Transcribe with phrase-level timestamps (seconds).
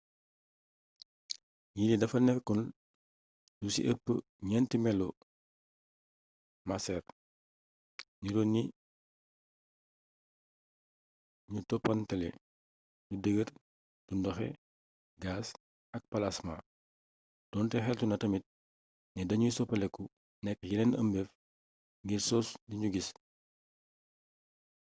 [1.77, 2.61] yillee dafa nekkoon
[3.61, 4.05] lu ci ëpp
[4.49, 5.07] ñeenti melo
[6.69, 7.03] maceer
[8.21, 8.61] niroo ni
[11.51, 12.29] ñu toppalantee:
[13.09, 13.49] lu dëgër
[14.07, 14.47] lu ndoxe
[15.23, 15.47] gaas
[15.95, 16.61] ak palasmaa
[17.51, 18.45] doonte xeltu na tamit
[19.13, 20.03] ne dañuy soppeeku
[20.43, 21.29] nekk yeneen ëmbeef
[22.03, 23.07] ngir sos li nu gis